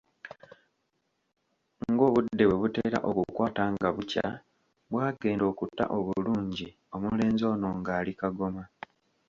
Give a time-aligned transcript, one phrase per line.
[1.91, 4.27] Ng’obudde bwe butera okukwata nga bukya,
[4.89, 8.63] bw’agenda okuta obulungi omulenzi ono ng’ali Kagoma.